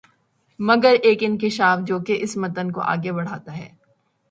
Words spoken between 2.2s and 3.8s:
اس متن کو آگے بڑھاتا ہے